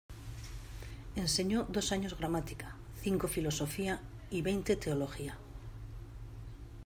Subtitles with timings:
[1.15, 5.37] Enseñó dos años gramática, cinco filosofía y veinte teología.